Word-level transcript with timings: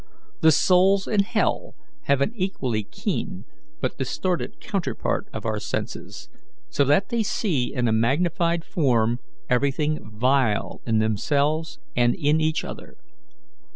The 0.39 0.51
souls 0.51 1.07
in 1.07 1.19
hell 1.19 1.75
have 2.05 2.21
an 2.21 2.33
equally 2.35 2.83
keen 2.83 3.45
but 3.81 3.99
distorted 3.99 4.59
counterpart 4.59 5.27
of 5.31 5.45
our 5.45 5.59
senses, 5.59 6.27
so 6.71 6.83
that 6.85 7.09
they 7.09 7.21
see 7.21 7.71
in 7.71 7.87
a 7.87 7.91
magnified 7.91 8.65
form 8.65 9.19
everything 9.47 9.99
vile 10.11 10.81
in 10.87 10.97
themselves 10.97 11.77
and 11.95 12.15
in 12.15 12.41
each 12.41 12.63
other. 12.63 12.97